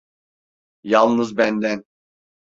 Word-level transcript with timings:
Yalnız 0.83 1.37
benden… 1.37 1.85